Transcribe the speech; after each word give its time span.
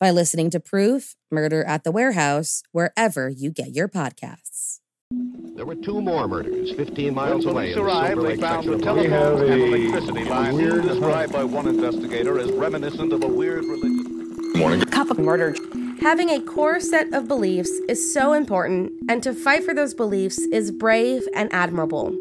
by 0.00 0.10
listening 0.10 0.50
to 0.50 0.60
Proof 0.60 1.14
Murder 1.30 1.64
at 1.64 1.84
the 1.84 1.92
Warehouse 1.92 2.62
wherever 2.72 3.28
you 3.28 3.50
get 3.50 3.74
your 3.74 3.88
podcasts. 3.88 4.80
There 5.56 5.64
were 5.66 5.76
two 5.76 6.00
more 6.00 6.26
murders 6.26 6.72
15 6.72 7.14
miles 7.14 7.46
when 7.46 7.54
away. 7.54 7.72
police 7.72 7.76
in 7.76 7.82
arrived, 7.82 8.14
Silver 8.14 8.28
they 8.28 8.36
found 8.36 8.64
the 8.66 8.72
section 8.72 8.74
of 8.74 8.82
telephones 8.82 9.40
Montana. 9.40 9.62
and 9.62 9.74
electricity 9.74 10.24
lines 10.24 10.86
described 10.88 11.32
by 11.32 11.44
one 11.44 11.68
investigator 11.68 12.38
as 12.38 12.50
reminiscent 12.52 13.12
of 13.12 13.22
a 13.22 13.28
weird 13.28 13.64
religion. 13.64 14.90
Couple 14.90 15.20
murdered. 15.20 15.58
Having 16.00 16.30
a 16.30 16.40
core 16.40 16.80
set 16.80 17.12
of 17.12 17.28
beliefs 17.28 17.70
is 17.88 18.12
so 18.12 18.32
important, 18.32 18.92
and 19.08 19.22
to 19.22 19.32
fight 19.32 19.64
for 19.64 19.74
those 19.74 19.94
beliefs 19.94 20.38
is 20.52 20.70
brave 20.70 21.22
and 21.34 21.52
admirable. 21.52 22.16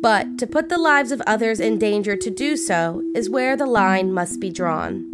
But 0.00 0.38
to 0.38 0.46
put 0.46 0.68
the 0.68 0.78
lives 0.78 1.10
of 1.10 1.20
others 1.26 1.60
in 1.60 1.78
danger 1.78 2.16
to 2.16 2.30
do 2.30 2.56
so 2.56 3.02
is 3.14 3.28
where 3.28 3.56
the 3.56 3.66
line 3.66 4.12
must 4.12 4.40
be 4.40 4.50
drawn. 4.50 5.10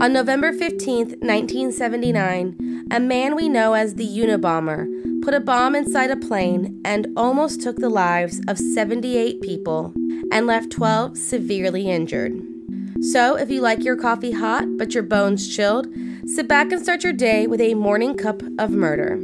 On 0.00 0.14
November 0.14 0.50
15, 0.54 1.18
1979, 1.20 2.86
a 2.90 2.98
man 2.98 3.36
we 3.36 3.50
know 3.50 3.74
as 3.74 3.96
the 3.96 4.08
Unabomber 4.08 4.88
put 5.22 5.34
a 5.34 5.40
bomb 5.40 5.74
inside 5.74 6.10
a 6.10 6.16
plane 6.16 6.80
and 6.86 7.06
almost 7.18 7.60
took 7.60 7.76
the 7.76 7.90
lives 7.90 8.40
of 8.48 8.56
78 8.56 9.42
people 9.42 9.92
and 10.32 10.46
left 10.46 10.72
12 10.72 11.18
severely 11.18 11.90
injured. 11.90 12.32
So, 13.02 13.36
if 13.36 13.50
you 13.50 13.60
like 13.60 13.84
your 13.84 13.94
coffee 13.94 14.30
hot 14.30 14.64
but 14.78 14.94
your 14.94 15.02
bones 15.02 15.46
chilled, 15.54 15.86
sit 16.24 16.48
back 16.48 16.72
and 16.72 16.82
start 16.82 17.04
your 17.04 17.12
day 17.12 17.46
with 17.46 17.60
a 17.60 17.74
morning 17.74 18.16
cup 18.16 18.42
of 18.58 18.70
murder. 18.70 19.18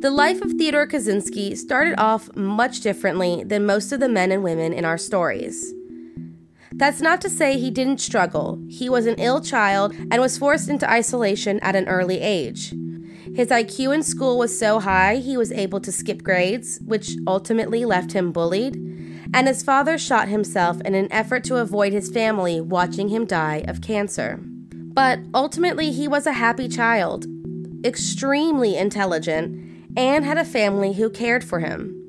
The 0.00 0.10
life 0.10 0.42
of 0.42 0.54
Theodore 0.54 0.88
Kaczynski 0.88 1.56
started 1.56 1.94
off 1.96 2.34
much 2.34 2.80
differently 2.80 3.44
than 3.44 3.64
most 3.64 3.92
of 3.92 4.00
the 4.00 4.08
men 4.08 4.32
and 4.32 4.42
women 4.42 4.72
in 4.72 4.84
our 4.84 4.98
stories. 4.98 5.72
That's 6.76 7.00
not 7.00 7.20
to 7.20 7.30
say 7.30 7.56
he 7.56 7.70
didn't 7.70 8.00
struggle. 8.00 8.60
He 8.68 8.88
was 8.88 9.06
an 9.06 9.14
ill 9.18 9.40
child 9.40 9.94
and 10.10 10.20
was 10.20 10.38
forced 10.38 10.68
into 10.68 10.90
isolation 10.90 11.60
at 11.60 11.76
an 11.76 11.88
early 11.88 12.20
age. 12.20 12.74
His 13.34 13.48
IQ 13.48 13.94
in 13.94 14.02
school 14.02 14.38
was 14.38 14.58
so 14.58 14.80
high 14.80 15.16
he 15.16 15.36
was 15.36 15.52
able 15.52 15.80
to 15.80 15.92
skip 15.92 16.22
grades, 16.22 16.80
which 16.84 17.16
ultimately 17.26 17.84
left 17.84 18.12
him 18.12 18.32
bullied, 18.32 18.76
and 19.32 19.46
his 19.46 19.62
father 19.62 19.98
shot 19.98 20.28
himself 20.28 20.80
in 20.82 20.94
an 20.94 21.10
effort 21.12 21.44
to 21.44 21.56
avoid 21.56 21.92
his 21.92 22.10
family 22.10 22.60
watching 22.60 23.08
him 23.08 23.24
die 23.24 23.64
of 23.66 23.80
cancer. 23.80 24.40
But 24.72 25.20
ultimately, 25.32 25.90
he 25.90 26.06
was 26.06 26.26
a 26.26 26.32
happy 26.32 26.68
child, 26.68 27.26
extremely 27.84 28.76
intelligent, 28.76 29.60
and 29.96 30.24
had 30.24 30.38
a 30.38 30.44
family 30.44 30.92
who 30.92 31.08
cared 31.08 31.42
for 31.42 31.60
him. 31.60 32.03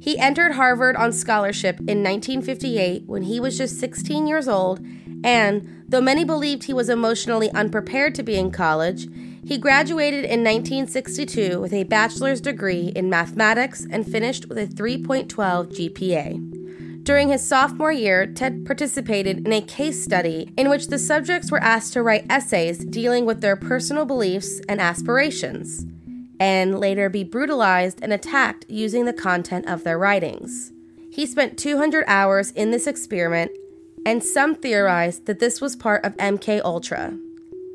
He 0.00 0.18
entered 0.18 0.52
Harvard 0.52 0.96
on 0.96 1.12
scholarship 1.12 1.78
in 1.80 2.02
1958 2.02 3.04
when 3.06 3.24
he 3.24 3.38
was 3.38 3.58
just 3.58 3.78
16 3.78 4.26
years 4.26 4.48
old, 4.48 4.80
and 5.22 5.84
though 5.86 6.00
many 6.00 6.24
believed 6.24 6.64
he 6.64 6.72
was 6.72 6.88
emotionally 6.88 7.50
unprepared 7.50 8.14
to 8.14 8.22
be 8.22 8.36
in 8.36 8.50
college, 8.50 9.08
he 9.44 9.58
graduated 9.58 10.24
in 10.24 10.42
1962 10.42 11.60
with 11.60 11.74
a 11.74 11.84
bachelor's 11.84 12.40
degree 12.40 12.92
in 12.96 13.10
mathematics 13.10 13.86
and 13.90 14.10
finished 14.10 14.48
with 14.48 14.56
a 14.56 14.66
3.12 14.66 15.28
GPA. 15.28 17.04
During 17.04 17.28
his 17.28 17.46
sophomore 17.46 17.92
year, 17.92 18.26
Ted 18.26 18.64
participated 18.64 19.46
in 19.46 19.52
a 19.52 19.60
case 19.60 20.02
study 20.02 20.50
in 20.56 20.70
which 20.70 20.86
the 20.86 20.98
subjects 20.98 21.50
were 21.50 21.62
asked 21.62 21.92
to 21.92 22.02
write 22.02 22.26
essays 22.30 22.84
dealing 22.86 23.26
with 23.26 23.42
their 23.42 23.56
personal 23.56 24.06
beliefs 24.06 24.60
and 24.66 24.80
aspirations 24.80 25.84
and 26.40 26.80
later 26.80 27.10
be 27.10 27.22
brutalized 27.22 28.00
and 28.02 28.12
attacked 28.12 28.64
using 28.66 29.04
the 29.04 29.12
content 29.12 29.68
of 29.68 29.84
their 29.84 29.98
writings. 29.98 30.72
He 31.12 31.26
spent 31.26 31.58
200 31.58 32.04
hours 32.06 32.50
in 32.52 32.70
this 32.70 32.86
experiment, 32.86 33.52
and 34.06 34.24
some 34.24 34.54
theorize 34.54 35.20
that 35.20 35.38
this 35.38 35.60
was 35.60 35.76
part 35.76 36.02
of 36.04 36.16
MK 36.16 36.62
Ultra. 36.64 37.18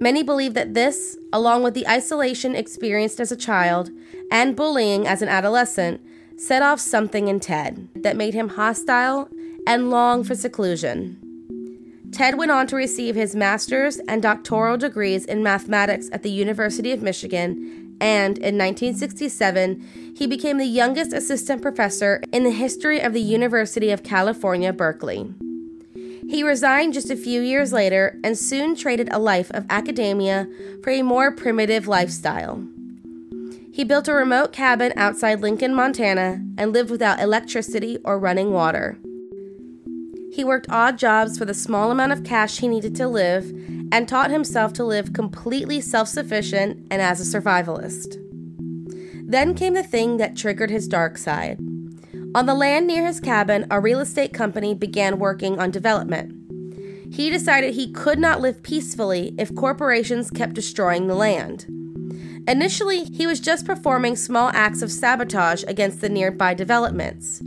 Many 0.02 0.24
believe 0.24 0.56
that 0.56 0.74
this, 0.74 1.16
along 1.32 1.62
with 1.62 1.76
the 1.76 1.88
isolation 1.88 2.56
experienced 2.56 3.20
as 3.20 3.32
a 3.32 3.38
child 3.38 3.92
and 4.32 4.56
bullying 4.56 5.08
as 5.08 5.22
an 5.22 5.30
adolescent, 5.30 6.02
set 6.36 6.64
off 6.64 6.80
something 6.80 7.28
in 7.28 7.40
Ted 7.40 7.88
that 7.96 8.18
made 8.18 8.34
him 8.34 8.50
hostile 8.50 9.30
and 9.68 9.92
long 9.92 10.24
for 10.24 10.36
seclusion. 10.36 11.22
Ted 12.12 12.38
went 12.38 12.52
on 12.52 12.66
to 12.68 12.76
receive 12.76 13.16
his 13.16 13.36
master's 13.36 13.98
and 14.08 14.22
doctoral 14.22 14.78
degrees 14.78 15.26
in 15.26 15.44
mathematics 15.44 16.10
at 16.12 16.24
the 16.24 16.32
University 16.32 16.92
of 16.92 17.02
Michigan 17.02 17.85
and 18.00 18.38
in 18.38 18.58
1967, 18.58 20.14
he 20.16 20.28
became 20.28 20.58
the 20.58 20.66
youngest 20.66 21.14
assistant 21.14 21.62
professor 21.62 22.22
in 22.32 22.44
the 22.44 22.52
history 22.52 23.00
of 23.00 23.14
the 23.14 23.22
University 23.22 23.92
of 23.92 24.04
California, 24.04 24.74
Berkeley. 24.74 25.34
He 26.28 26.44
resigned 26.44 26.94
just 26.94 27.12
a 27.12 27.16
few 27.16 27.42
years 27.42 27.72
later 27.72 28.20
and 28.24 28.38
soon 28.38 28.76
traded 28.76 29.10
a 29.12 29.20
life 29.20 29.52
of 29.52 29.66
academia 29.70 30.48
for 30.84 30.90
a 30.90 31.04
more 31.04 31.32
primitive 31.32 31.88
lifestyle. 31.88 32.66
He 33.72 33.84
built 33.84 34.08
a 34.08 34.14
remote 34.14 34.52
cabin 34.52 34.94
outside 34.96 35.42
Lincoln, 35.42 35.76
Montana, 35.76 36.42
and 36.58 36.74
lived 36.74 36.90
without 36.90 37.20
electricity 37.20 37.98
or 38.04 38.18
running 38.18 38.54
water. 38.54 38.98
He 40.34 40.44
worked 40.44 40.70
odd 40.70 40.98
jobs 40.98 41.38
for 41.38 41.46
the 41.46 41.54
small 41.54 41.92
amount 41.92 42.12
of 42.12 42.24
cash 42.24 42.60
he 42.60 42.68
needed 42.68 42.96
to 42.96 43.08
live 43.08 43.46
and 43.92 44.08
taught 44.08 44.32
himself 44.32 44.74
to 44.74 44.84
live 44.84 45.14
completely 45.14 45.82
self 45.82 46.08
sufficient 46.08 46.86
and 46.90 47.02
as 47.02 47.20
a 47.20 47.42
survivalist. 47.42 48.18
Then 49.28 49.56
came 49.56 49.74
the 49.74 49.84
thing 49.84 50.18
that 50.18 50.38
triggered 50.38 50.70
his 50.70 50.88
dark 50.88 51.18
side. 51.18 51.60
On 52.36 52.46
the 52.46 52.54
land 52.54 52.86
near 52.86 53.06
his 53.06 53.20
cabin, 53.20 53.66
a 53.72 53.80
real 53.80 54.00
estate 54.00 54.34
company 54.34 54.74
began 54.74 55.20
working 55.20 55.60
on 55.60 55.72
development. 55.72 56.34
He 57.14 57.30
decided 57.30 57.74
he 57.74 57.92
could 57.92 58.20
not 58.20 58.42
live 58.42 58.62
peacefully 58.62 59.34
if 59.38 59.56
corporations 59.56 60.30
kept 60.30 60.54
destroying 60.54 61.08
the 61.08 61.16
land. 61.16 61.66
Initially, 62.48 63.06
he 63.06 63.26
was 63.26 63.40
just 63.40 63.66
performing 63.66 64.16
small 64.16 64.50
acts 64.54 64.82
of 64.82 64.92
sabotage 64.92 65.64
against 65.68 66.02
the 66.02 66.10
nearby 66.10 66.54
developments. 66.54 67.42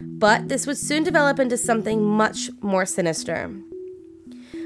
But 0.00 0.48
this 0.48 0.66
would 0.66 0.78
soon 0.78 1.02
develop 1.04 1.38
into 1.38 1.56
something 1.56 2.02
much 2.02 2.50
more 2.60 2.86
sinister. 2.86 3.50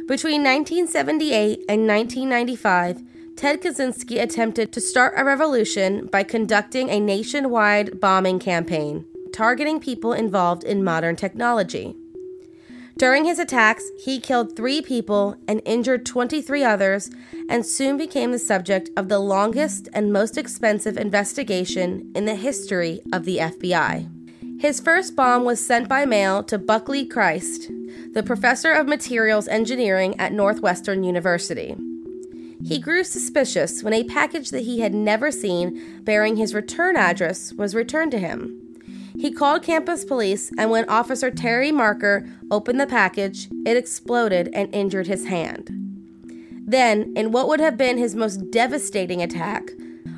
Between 0.06 0.42
1978 0.42 1.64
and 1.68 1.88
1995, 1.88 3.02
Ted 3.36 3.62
Kaczynski 3.62 4.22
attempted 4.22 4.72
to 4.72 4.80
start 4.80 5.14
a 5.16 5.24
revolution 5.24 6.06
by 6.06 6.22
conducting 6.22 6.90
a 6.90 7.00
nationwide 7.00 8.00
bombing 8.00 8.38
campaign 8.38 9.06
targeting 9.34 9.80
people 9.80 10.12
involved 10.12 10.62
in 10.62 10.84
modern 10.84 11.16
technology. 11.16 11.96
During 12.96 13.24
his 13.24 13.40
attacks, 13.40 13.90
he 13.98 14.20
killed 14.20 14.54
three 14.54 14.80
people 14.80 15.36
and 15.48 15.60
injured 15.64 16.06
23 16.06 16.62
others, 16.62 17.10
and 17.48 17.66
soon 17.66 17.96
became 17.96 18.30
the 18.30 18.38
subject 18.38 18.90
of 18.96 19.08
the 19.08 19.18
longest 19.18 19.88
and 19.92 20.12
most 20.12 20.38
expensive 20.38 20.96
investigation 20.96 22.12
in 22.14 22.26
the 22.26 22.36
history 22.36 23.00
of 23.12 23.24
the 23.24 23.38
FBI. 23.38 24.13
His 24.64 24.80
first 24.80 25.14
bomb 25.14 25.44
was 25.44 25.62
sent 25.62 25.90
by 25.90 26.06
mail 26.06 26.42
to 26.44 26.56
Buckley 26.56 27.04
Crist, 27.04 27.70
the 28.14 28.22
professor 28.22 28.72
of 28.72 28.86
materials 28.86 29.46
engineering 29.46 30.18
at 30.18 30.32
Northwestern 30.32 31.04
University. 31.04 31.76
He 32.64 32.78
grew 32.78 33.04
suspicious 33.04 33.82
when 33.82 33.92
a 33.92 34.04
package 34.04 34.48
that 34.48 34.62
he 34.62 34.80
had 34.80 34.94
never 34.94 35.30
seen 35.30 36.00
bearing 36.02 36.36
his 36.36 36.54
return 36.54 36.96
address 36.96 37.52
was 37.52 37.74
returned 37.74 38.12
to 38.12 38.18
him. 38.18 38.58
He 39.18 39.30
called 39.30 39.62
campus 39.62 40.02
police, 40.02 40.50
and 40.56 40.70
when 40.70 40.88
Officer 40.88 41.30
Terry 41.30 41.70
Marker 41.70 42.26
opened 42.50 42.80
the 42.80 42.86
package, 42.86 43.48
it 43.66 43.76
exploded 43.76 44.48
and 44.54 44.74
injured 44.74 45.08
his 45.08 45.26
hand. 45.26 45.68
Then, 46.66 47.12
in 47.14 47.32
what 47.32 47.48
would 47.48 47.60
have 47.60 47.76
been 47.76 47.98
his 47.98 48.14
most 48.14 48.50
devastating 48.50 49.20
attack, 49.20 49.72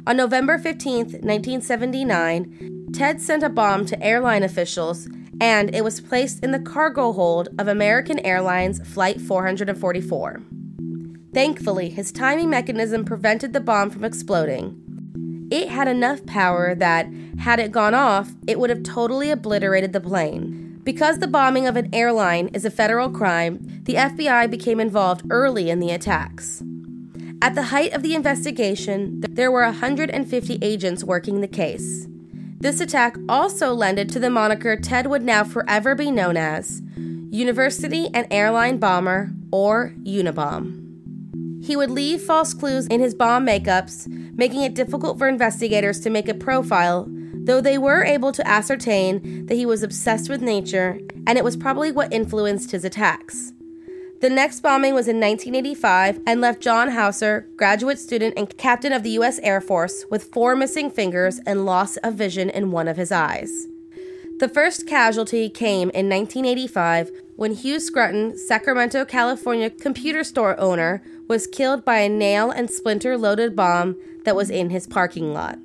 on 0.07 0.17
November 0.17 0.57
15, 0.57 0.99
1979, 0.99 2.76
Ted 2.97 3.21
sent 3.21 3.43
a 3.43 3.49
bomb 3.49 3.85
to 3.87 4.03
airline 4.03 4.43
officials, 4.43 5.09
and 5.41 5.75
it 5.75 5.85
was 5.85 6.01
placed 6.01 6.43
in 6.43 6.53
the 6.53 6.59
cargo 6.59 7.13
hold 7.13 7.49
of 7.59 7.69
American 7.69 8.19
Airlines 8.21 8.81
Flight 8.89 9.21
444. 9.21 10.43
Thankfully, 11.35 11.91
his 11.91 12.11
timing 12.11 12.49
mechanism 12.49 13.05
prevented 13.05 13.53
the 13.53 13.61
bomb 13.61 13.91
from 13.91 14.05
exploding, 14.05 14.83
it 15.51 15.69
had 15.69 15.87
enough 15.87 16.27
power 16.27 16.75
that, 16.75 17.07
had 17.39 17.61
it 17.61 17.71
gone 17.71 17.95
off, 17.95 18.33
it 18.49 18.59
would 18.59 18.71
have 18.71 18.83
totally 18.83 19.31
obliterated 19.31 19.93
the 19.93 20.01
plane. 20.01 20.81
Because 20.83 21.19
the 21.19 21.29
bombing 21.29 21.69
of 21.69 21.77
an 21.77 21.89
airline 21.95 22.49
is 22.49 22.65
a 22.65 22.71
federal 22.71 23.11
crime, 23.11 23.61
the 23.85 23.95
FBI 23.95 24.51
became 24.51 24.81
involved 24.81 25.25
early 25.31 25.71
in 25.71 25.79
the 25.79 25.91
attacks. 25.91 26.65
At 27.41 27.55
the 27.55 27.65
height 27.65 27.93
of 27.93 28.03
the 28.03 28.15
investigation, 28.15 29.21
there 29.21 29.53
were 29.53 29.63
150 29.63 30.59
agents 30.63 31.05
working 31.05 31.41
the 31.41 31.49
case. 31.49 32.09
This 32.59 32.81
attack 32.81 33.17
also 33.29 33.73
lended 33.75 34.09
to 34.11 34.19
the 34.19 34.31
moniker 34.31 34.77
Ted 34.77 35.07
would 35.07 35.23
now 35.23 35.45
forever 35.45 35.95
be 35.95 36.11
known 36.11 36.37
as 36.37 36.83
University 37.31 38.09
and 38.15 38.27
Airline 38.31 38.79
Bomber, 38.79 39.31
or 39.53 39.93
Unabomb. 40.05 41.65
He 41.65 41.77
would 41.77 41.91
leave 41.91 42.23
false 42.23 42.55
clues 42.55 42.87
in 42.87 43.01
his 43.01 43.15
bomb 43.15 43.47
makeups, 43.47 44.07
making 44.37 44.63
it 44.63 44.75
difficult 44.75 45.19
for 45.19 45.29
investigators 45.29 46.01
to 46.01 46.11
make 46.11 46.29
a 46.29 46.35
profile, 46.35 47.07
though 47.35 47.61
they 47.61 47.77
were 47.77 48.05
able 48.05 48.33
to 48.33 48.47
ascertain 48.47 49.47
that 49.47 49.55
he 49.55 49.67
was 49.67 49.83
obsessed 49.83 50.31
with 50.31 50.41
nature, 50.41 50.99
and 51.27 51.37
it 51.37 51.45
was 51.45 51.57
probably 51.57 51.93
what 51.93 52.13
influenced 52.13 52.71
his 52.71 52.85
attacks. 52.85 53.53
The 54.21 54.31
next 54.31 54.61
bombing 54.61 54.95
was 54.95 55.09
in 55.09 55.21
1985 55.21 56.21
and 56.27 56.41
left 56.41 56.63
John 56.63 56.93
Hauser, 56.93 57.47
graduate 57.57 57.99
student 57.99 58.33
and 58.39 58.57
captain 58.57 58.95
of 58.95 59.03
the 59.03 59.11
U.S. 59.11 59.39
Air 59.43 59.61
Force, 59.61 60.07
with 60.11 60.33
four 60.33 60.57
missing 60.57 60.91
fingers 60.91 61.39
and 61.45 61.67
loss 61.67 61.99
of 61.99 62.15
vision 62.15 62.49
in 62.49 62.71
one 62.71 62.89
of 62.89 62.97
his 62.97 63.13
eyes. 63.13 63.67
The 64.39 64.49
first 64.49 64.87
casualty 64.87 65.51
came 65.51 65.91
in 65.91 66.09
1985 66.09 67.11
when 67.37 67.53
Hugh 67.53 67.79
Scrutton, 67.79 68.39
Sacramento, 68.39 69.05
California 69.05 69.69
computer 69.69 70.25
store 70.25 70.59
owner, 70.59 71.03
was 71.29 71.47
killed 71.47 71.85
by 71.85 71.99
a 71.99 72.09
nail 72.09 72.51
and 72.51 72.71
splinter 72.71 73.19
loaded 73.19 73.55
bomb 73.55 73.97
that 74.25 74.37
was 74.37 74.49
in 74.49 74.71
his 74.71 74.87
parking 74.87 75.35
lot. 75.35 75.59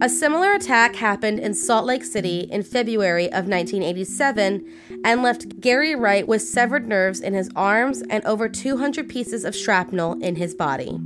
A 0.00 0.08
similar 0.08 0.52
attack 0.54 0.96
happened 0.96 1.38
in 1.38 1.54
Salt 1.54 1.86
Lake 1.86 2.04
City 2.04 2.40
in 2.50 2.62
February 2.62 3.26
of 3.26 3.46
1987 3.46 4.66
and 5.04 5.22
left 5.22 5.60
Gary 5.60 5.94
Wright 5.94 6.26
with 6.26 6.42
severed 6.42 6.88
nerves 6.88 7.20
in 7.20 7.32
his 7.32 7.48
arms 7.54 8.02
and 8.10 8.24
over 8.24 8.48
200 8.48 9.08
pieces 9.08 9.44
of 9.44 9.54
shrapnel 9.54 10.14
in 10.20 10.36
his 10.36 10.54
body. 10.54 10.98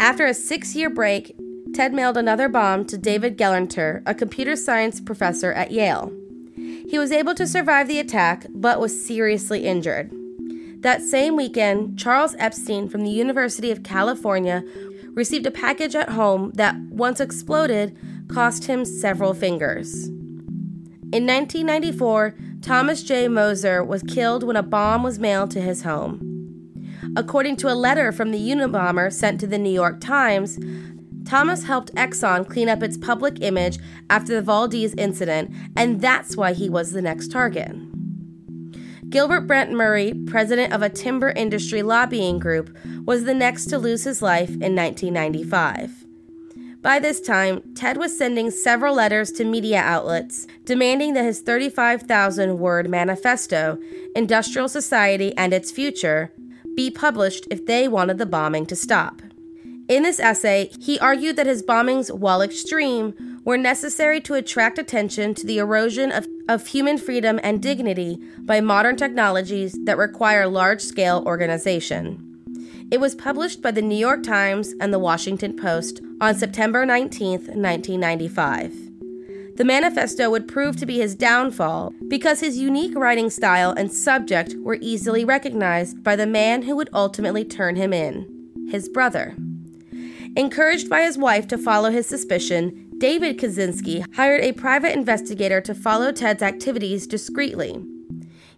After 0.00 0.26
a 0.26 0.34
six 0.34 0.74
year 0.74 0.90
break, 0.90 1.36
Ted 1.72 1.94
mailed 1.94 2.16
another 2.16 2.48
bomb 2.48 2.86
to 2.86 2.98
David 2.98 3.38
Gelernter, 3.38 4.02
a 4.04 4.14
computer 4.14 4.56
science 4.56 5.00
professor 5.00 5.52
at 5.52 5.70
Yale. 5.70 6.12
He 6.56 6.98
was 6.98 7.12
able 7.12 7.34
to 7.36 7.46
survive 7.46 7.86
the 7.86 8.00
attack 8.00 8.46
but 8.52 8.80
was 8.80 9.06
seriously 9.06 9.64
injured. 9.64 10.10
That 10.80 11.02
same 11.02 11.36
weekend, 11.36 11.98
Charles 11.98 12.34
Epstein 12.38 12.88
from 12.88 13.04
the 13.04 13.10
University 13.10 13.70
of 13.70 13.82
California 13.82 14.64
received 15.14 15.46
a 15.46 15.50
package 15.50 15.94
at 15.94 16.10
home 16.10 16.52
that, 16.54 16.76
once 16.90 17.20
exploded, 17.20 17.96
cost 18.28 18.64
him 18.64 18.84
several 18.84 19.34
fingers. 19.34 20.08
In 21.12 21.26
1994, 21.26 22.36
Thomas 22.62 23.02
J. 23.02 23.26
Mosser 23.26 23.84
was 23.84 24.02
killed 24.02 24.44
when 24.44 24.56
a 24.56 24.62
bomb 24.62 25.02
was 25.02 25.18
mailed 25.18 25.50
to 25.52 25.60
his 25.60 25.82
home. 25.82 26.26
According 27.16 27.56
to 27.56 27.72
a 27.72 27.74
letter 27.74 28.12
from 28.12 28.30
the 28.30 28.38
Unabomber 28.38 29.12
sent 29.12 29.40
to 29.40 29.46
the 29.46 29.58
New 29.58 29.72
York 29.72 30.00
Times, 30.00 30.58
Thomas 31.24 31.64
helped 31.64 31.94
Exxon 31.94 32.48
clean 32.48 32.68
up 32.68 32.82
its 32.82 32.96
public 32.96 33.40
image 33.40 33.78
after 34.08 34.34
the 34.34 34.42
Valdez 34.42 34.94
incident, 34.96 35.52
and 35.76 36.00
that's 36.00 36.36
why 36.36 36.52
he 36.52 36.68
was 36.68 36.92
the 36.92 37.02
next 37.02 37.32
target. 37.32 37.72
Gilbert 39.10 39.40
Brent 39.40 39.72
Murray, 39.72 40.14
president 40.26 40.72
of 40.72 40.82
a 40.82 40.88
timber 40.88 41.30
industry 41.30 41.82
lobbying 41.82 42.38
group, 42.38 42.76
was 43.04 43.24
the 43.24 43.34
next 43.34 43.66
to 43.66 43.76
lose 43.76 44.04
his 44.04 44.22
life 44.22 44.50
in 44.50 44.76
1995. 44.76 46.06
By 46.80 47.00
this 47.00 47.20
time, 47.20 47.60
Ted 47.74 47.96
was 47.96 48.16
sending 48.16 48.52
several 48.52 48.94
letters 48.94 49.32
to 49.32 49.44
media 49.44 49.80
outlets 49.80 50.46
demanding 50.64 51.14
that 51.14 51.24
his 51.24 51.40
35,000 51.40 52.60
word 52.60 52.88
manifesto, 52.88 53.78
Industrial 54.14 54.68
Society 54.68 55.36
and 55.36 55.52
Its 55.52 55.72
Future, 55.72 56.32
be 56.76 56.88
published 56.88 57.48
if 57.50 57.66
they 57.66 57.88
wanted 57.88 58.18
the 58.18 58.26
bombing 58.26 58.64
to 58.66 58.76
stop. 58.76 59.22
In 59.88 60.04
this 60.04 60.20
essay, 60.20 60.70
he 60.80 61.00
argued 61.00 61.34
that 61.34 61.48
his 61.48 61.64
bombings, 61.64 62.16
while 62.16 62.42
extreme, 62.42 63.40
were 63.44 63.58
necessary 63.58 64.20
to 64.20 64.34
attract 64.34 64.78
attention 64.78 65.34
to 65.34 65.44
the 65.44 65.58
erosion 65.58 66.12
of, 66.12 66.28
of 66.50 66.66
human 66.66 66.98
freedom 66.98 67.38
and 67.44 67.62
dignity 67.62 68.18
by 68.40 68.60
modern 68.60 68.96
technologies 68.96 69.78
that 69.84 69.96
require 69.96 70.48
large 70.48 70.80
scale 70.80 71.22
organization. 71.24 72.26
It 72.90 72.98
was 72.98 73.14
published 73.14 73.62
by 73.62 73.70
the 73.70 73.80
New 73.80 73.96
York 73.96 74.24
Times 74.24 74.74
and 74.80 74.92
the 74.92 74.98
Washington 74.98 75.56
Post 75.56 76.00
on 76.20 76.34
September 76.34 76.84
19, 76.84 77.30
1995. 77.30 78.74
The 79.56 79.64
manifesto 79.64 80.28
would 80.28 80.48
prove 80.48 80.74
to 80.78 80.86
be 80.86 80.98
his 80.98 81.14
downfall 81.14 81.92
because 82.08 82.40
his 82.40 82.58
unique 82.58 82.96
writing 82.96 83.30
style 83.30 83.70
and 83.70 83.92
subject 83.92 84.56
were 84.58 84.78
easily 84.80 85.24
recognized 85.24 86.02
by 86.02 86.16
the 86.16 86.26
man 86.26 86.62
who 86.62 86.74
would 86.74 86.90
ultimately 86.92 87.44
turn 87.44 87.76
him 87.76 87.92
in 87.92 88.26
his 88.72 88.88
brother. 88.88 89.36
Encouraged 90.36 90.90
by 90.90 91.02
his 91.02 91.16
wife 91.16 91.46
to 91.46 91.58
follow 91.58 91.90
his 91.90 92.08
suspicion, 92.08 92.89
David 93.00 93.38
Kaczynski 93.38 94.04
hired 94.14 94.42
a 94.42 94.52
private 94.52 94.92
investigator 94.92 95.62
to 95.62 95.74
follow 95.74 96.12
Ted's 96.12 96.42
activities 96.42 97.06
discreetly. 97.06 97.82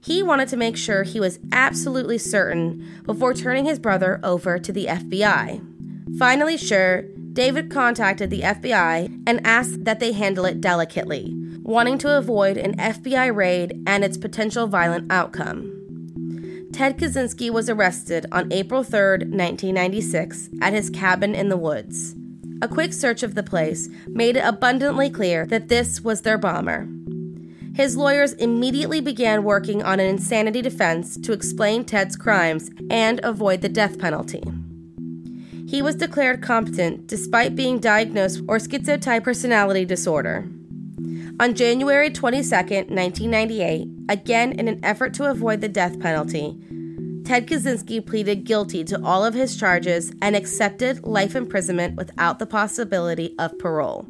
He 0.00 0.20
wanted 0.20 0.48
to 0.48 0.56
make 0.56 0.76
sure 0.76 1.04
he 1.04 1.20
was 1.20 1.38
absolutely 1.52 2.18
certain 2.18 3.02
before 3.04 3.34
turning 3.34 3.66
his 3.66 3.78
brother 3.78 4.18
over 4.24 4.58
to 4.58 4.72
the 4.72 4.86
FBI. 4.86 6.18
Finally 6.18 6.56
sure, 6.56 7.02
David 7.32 7.70
contacted 7.70 8.30
the 8.30 8.40
FBI 8.40 9.22
and 9.28 9.46
asked 9.46 9.84
that 9.84 10.00
they 10.00 10.10
handle 10.10 10.44
it 10.44 10.60
delicately, 10.60 11.32
wanting 11.62 11.96
to 11.98 12.18
avoid 12.18 12.56
an 12.56 12.76
FBI 12.78 13.32
raid 13.32 13.80
and 13.86 14.02
its 14.02 14.18
potential 14.18 14.66
violent 14.66 15.12
outcome. 15.12 15.68
Ted 16.72 16.98
Kaczynski 16.98 17.48
was 17.48 17.70
arrested 17.70 18.26
on 18.32 18.52
April 18.52 18.82
3, 18.82 18.98
1996, 18.98 20.48
at 20.60 20.72
his 20.72 20.90
cabin 20.90 21.32
in 21.36 21.48
the 21.48 21.56
woods. 21.56 22.16
A 22.62 22.68
quick 22.68 22.92
search 22.92 23.24
of 23.24 23.34
the 23.34 23.42
place 23.42 23.88
made 24.06 24.36
it 24.36 24.44
abundantly 24.44 25.10
clear 25.10 25.46
that 25.46 25.66
this 25.66 26.00
was 26.00 26.22
their 26.22 26.38
bomber. 26.38 26.88
His 27.74 27.96
lawyers 27.96 28.34
immediately 28.34 29.00
began 29.00 29.42
working 29.42 29.82
on 29.82 29.98
an 29.98 30.06
insanity 30.06 30.62
defense 30.62 31.18
to 31.22 31.32
explain 31.32 31.84
Ted's 31.84 32.14
crimes 32.14 32.70
and 32.88 33.18
avoid 33.24 33.62
the 33.62 33.68
death 33.68 33.98
penalty. 33.98 34.44
He 35.66 35.82
was 35.82 35.96
declared 35.96 36.40
competent 36.40 37.08
despite 37.08 37.56
being 37.56 37.80
diagnosed 37.80 38.42
with 38.42 38.70
schizotype 38.70 39.24
personality 39.24 39.84
disorder. 39.84 40.46
On 41.40 41.54
January 41.54 42.10
22, 42.10 42.48
1998, 42.48 43.88
again 44.08 44.52
in 44.52 44.68
an 44.68 44.78
effort 44.84 45.14
to 45.14 45.28
avoid 45.28 45.60
the 45.60 45.68
death 45.68 45.98
penalty, 45.98 46.56
Ted 47.24 47.46
Kaczynski 47.46 48.04
pleaded 48.04 48.44
guilty 48.44 48.82
to 48.84 49.00
all 49.04 49.24
of 49.24 49.34
his 49.34 49.56
charges 49.56 50.12
and 50.20 50.34
accepted 50.34 51.04
life 51.04 51.36
imprisonment 51.36 51.96
without 51.96 52.38
the 52.38 52.46
possibility 52.46 53.34
of 53.38 53.58
parole. 53.58 54.06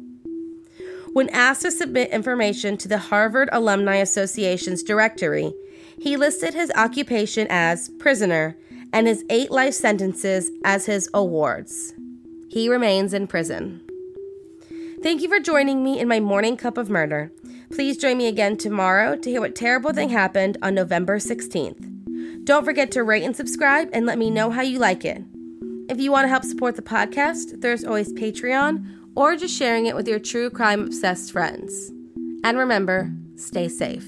When 1.13 1.29
asked 1.29 1.61
to 1.61 1.71
submit 1.71 2.09
information 2.09 2.75
to 2.77 2.87
the 2.87 2.97
Harvard 2.97 3.49
Alumni 3.51 3.97
Association's 3.97 4.81
directory, 4.81 5.53
he 5.99 6.17
listed 6.17 6.55
his 6.55 6.71
occupation 6.75 7.45
as 7.51 7.89
prisoner 7.99 8.57
and 8.91 9.05
his 9.05 9.23
eight 9.29 9.51
life 9.51 9.75
sentences 9.75 10.49
as 10.65 10.87
his 10.87 11.07
awards. 11.13 11.93
He 12.49 12.67
remains 12.67 13.13
in 13.13 13.27
prison. 13.27 13.81
Thank 15.03 15.21
you 15.21 15.29
for 15.29 15.39
joining 15.39 15.83
me 15.83 15.99
in 15.99 16.07
my 16.07 16.19
morning 16.19 16.57
cup 16.57 16.77
of 16.77 16.89
murder. 16.89 17.31
Please 17.71 17.97
join 17.97 18.17
me 18.17 18.27
again 18.27 18.57
tomorrow 18.57 19.15
to 19.15 19.29
hear 19.29 19.41
what 19.41 19.55
terrible 19.55 19.93
thing 19.93 20.09
happened 20.09 20.57
on 20.63 20.73
November 20.73 21.19
16th. 21.19 21.92
Don't 22.43 22.65
forget 22.65 22.91
to 22.91 23.03
rate 23.03 23.23
and 23.23 23.35
subscribe 23.35 23.89
and 23.93 24.05
let 24.05 24.17
me 24.17 24.29
know 24.29 24.49
how 24.49 24.61
you 24.61 24.77
like 24.77 25.05
it. 25.05 25.23
If 25.89 25.99
you 25.99 26.11
want 26.11 26.25
to 26.25 26.29
help 26.29 26.43
support 26.43 26.75
the 26.75 26.81
podcast, 26.81 27.61
there's 27.61 27.85
always 27.85 28.11
Patreon 28.11 28.85
or 29.15 29.37
just 29.37 29.57
sharing 29.57 29.85
it 29.85 29.95
with 29.95 30.09
your 30.09 30.19
true 30.19 30.49
crime 30.49 30.81
obsessed 30.81 31.31
friends. 31.31 31.91
And 32.43 32.57
remember, 32.57 33.13
stay 33.37 33.69
safe. 33.69 34.05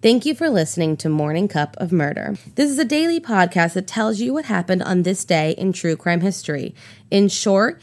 Thank 0.00 0.24
you 0.24 0.34
for 0.34 0.48
listening 0.48 0.96
to 0.98 1.08
Morning 1.08 1.48
Cup 1.48 1.76
of 1.78 1.92
Murder. 1.92 2.36
This 2.54 2.70
is 2.70 2.78
a 2.78 2.84
daily 2.84 3.20
podcast 3.20 3.74
that 3.74 3.88
tells 3.88 4.20
you 4.20 4.32
what 4.32 4.44
happened 4.46 4.82
on 4.82 5.02
this 5.02 5.24
day 5.24 5.50
in 5.58 5.72
true 5.72 5.96
crime 5.96 6.20
history. 6.20 6.74
In 7.10 7.28
short, 7.28 7.82